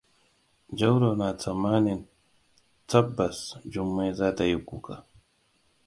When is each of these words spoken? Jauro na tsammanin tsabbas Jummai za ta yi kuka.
Jauro 0.77 1.09
na 1.19 1.29
tsammanin 1.39 2.01
tsabbas 2.87 3.37
Jummai 3.71 4.11
za 4.17 4.27
ta 4.35 4.43
yi 4.49 4.57
kuka. 4.67 4.95